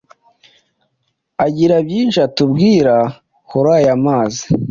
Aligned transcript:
agira 1.45 1.75
byinshi 1.87 2.19
atubwira 2.27 2.95
hurayamazi 3.49 4.43